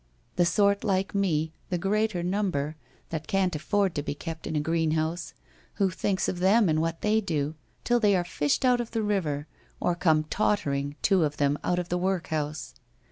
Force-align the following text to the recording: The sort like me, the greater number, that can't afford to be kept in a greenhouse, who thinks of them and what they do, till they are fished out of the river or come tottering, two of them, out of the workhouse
The 0.35 0.47
sort 0.47 0.83
like 0.83 1.13
me, 1.13 1.53
the 1.69 1.77
greater 1.77 2.23
number, 2.23 2.75
that 3.09 3.27
can't 3.27 3.55
afford 3.55 3.93
to 3.93 4.01
be 4.01 4.15
kept 4.15 4.47
in 4.47 4.55
a 4.55 4.59
greenhouse, 4.59 5.35
who 5.75 5.91
thinks 5.91 6.27
of 6.27 6.39
them 6.39 6.67
and 6.69 6.81
what 6.81 7.01
they 7.01 7.21
do, 7.21 7.53
till 7.83 7.99
they 7.99 8.15
are 8.15 8.23
fished 8.25 8.65
out 8.65 8.81
of 8.81 8.89
the 8.89 9.03
river 9.03 9.45
or 9.79 9.93
come 9.93 10.23
tottering, 10.23 10.95
two 11.03 11.23
of 11.23 11.37
them, 11.37 11.59
out 11.63 11.77
of 11.77 11.89
the 11.89 11.99
workhouse 11.99 12.73